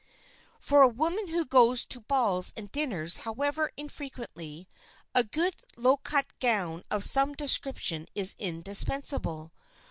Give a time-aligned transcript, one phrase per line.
[0.59, 4.67] For a woman who goes to balls and dinners, however infrequently,
[5.13, 9.51] a good low cut gown of some description is indispensable.